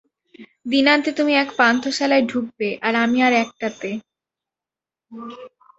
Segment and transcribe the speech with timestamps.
[0.65, 3.89] দিনান্তে তুমি এক পান্থশালায় ঢুকবে আর আমি আর-একটাতে?